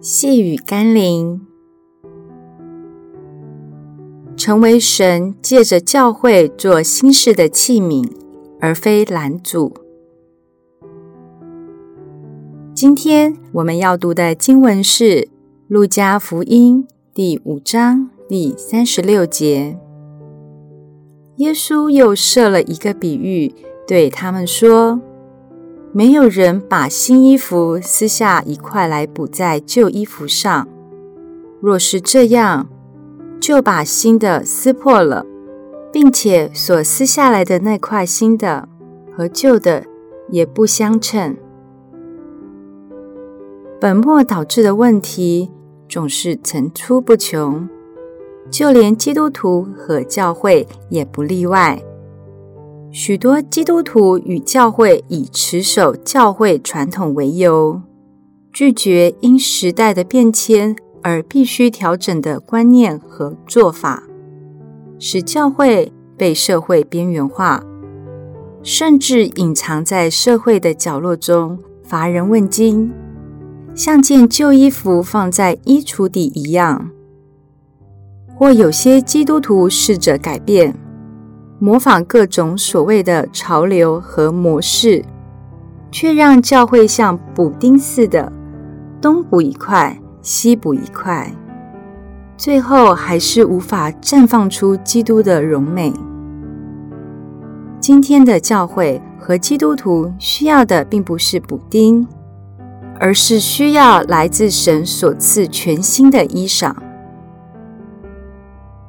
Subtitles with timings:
[0.00, 1.40] 细雨甘霖，
[4.36, 8.08] 成为神借着教会做新事的器皿，
[8.60, 9.74] 而非拦阻。
[12.72, 15.04] 今天我们要读的经文是
[15.66, 19.76] 《路加福音》第五章第三十六节。
[21.38, 23.52] 耶稣又设了一个比喻，
[23.84, 25.00] 对他们说。
[25.92, 30.68] 没有人把新衣服撕下一块来补在旧衣服上，
[31.60, 32.68] 若是这样，
[33.40, 35.24] 就把新的撕破了，
[35.90, 38.68] 并且所撕下来的那块新的
[39.16, 39.84] 和旧的
[40.28, 41.34] 也不相称。
[43.80, 45.50] 本末倒置的问题
[45.88, 47.66] 总是层出不穷，
[48.50, 51.82] 就连基督徒和教会也不例外。
[52.90, 57.82] 许多基督徒与教会以持守教会传统为由，
[58.50, 64.02] 拒绝因时代的变迁而必须调整的观念和做法，
[64.98, 67.62] 使教会被社会边缘化，
[68.62, 72.90] 甚至隐藏在社会的角落中，乏人问津，
[73.74, 76.90] 像件旧衣服放在衣橱底一样。
[78.34, 80.74] 或有些基督徒试着改变。
[81.60, 85.04] 模仿各种所谓的潮流和模式，
[85.90, 88.32] 却让教会像补丁似的，
[89.00, 91.32] 东补一块，西补一块，
[92.36, 95.92] 最后还是无法绽放出基督的荣美。
[97.80, 102.06] 今天的教会和基督徒需要的并不是补丁，
[103.00, 106.72] 而是需要来自神所赐全新的衣裳。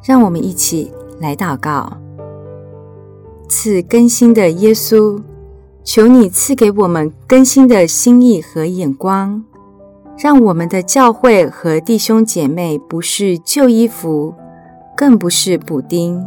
[0.03, 1.97] 让我们一起来祷告。
[3.49, 5.19] 赐更新的耶稣，
[5.83, 9.43] 求你赐给我们更新的心意和眼光，
[10.17, 14.35] 让我们的教会和弟兄姐妹不是旧衣服，
[14.95, 16.23] 更不是补丁，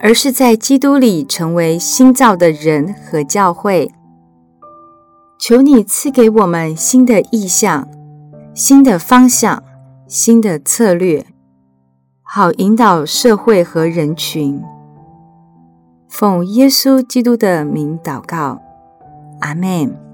[0.00, 3.92] 而是在基督里成为新造的人和教会。
[5.38, 7.86] 求你赐给我们新的意向、
[8.54, 9.62] 新的方向、
[10.06, 11.26] 新的策略，
[12.22, 14.60] 好引导社会和人群。
[16.08, 18.60] 奉耶稣基督的名祷告，
[19.40, 20.07] 阿门。